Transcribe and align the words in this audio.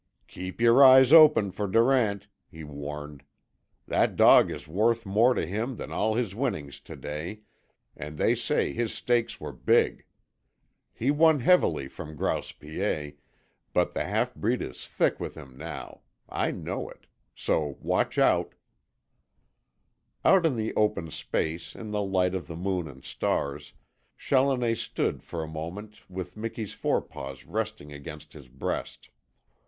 "Keep 0.27 0.59
your 0.61 0.83
eyes 0.83 1.13
open 1.13 1.51
for 1.51 1.67
Durant," 1.67 2.27
he 2.49 2.63
warned. 2.63 3.23
"That 3.87 4.15
dog 4.15 4.49
is 4.49 4.67
worth 4.67 5.05
more 5.05 5.35
to 5.35 5.45
him 5.45 5.75
than 5.75 5.91
all 5.91 6.15
his 6.15 6.33
winnings 6.33 6.79
to 6.79 6.95
day, 6.95 7.41
and 7.95 8.17
they 8.17 8.33
say 8.33 8.73
his 8.73 8.91
stakes 8.95 9.39
were 9.39 9.51
big. 9.51 10.05
He 10.91 11.11
won 11.11 11.41
heavily 11.41 11.87
from 11.87 12.15
Grouse 12.15 12.51
Piet, 12.51 13.19
but 13.73 13.93
the 13.93 14.03
halfbreed 14.05 14.63
is 14.63 14.87
thick 14.87 15.19
with 15.19 15.35
him 15.35 15.55
now. 15.55 16.01
I 16.27 16.49
know 16.49 16.89
it. 16.89 17.05
So 17.35 17.77
watch 17.79 18.17
out." 18.17 18.55
Out 20.25 20.47
in 20.47 20.55
the 20.55 20.73
open 20.73 21.11
space, 21.11 21.75
in 21.75 21.91
the 21.91 22.01
light 22.01 22.33
of 22.33 22.47
the 22.47 22.55
moon 22.57 22.87
and 22.87 23.05
stars, 23.05 23.73
Challoner 24.17 24.73
stood 24.73 25.21
far 25.21 25.43
a 25.43 25.47
moment 25.47 26.09
with 26.09 26.35
Miki's 26.35 26.73
forepaws 26.73 27.45
resting 27.45 27.93
against 27.93 28.33
his 28.33 28.47
breast. 28.47 29.09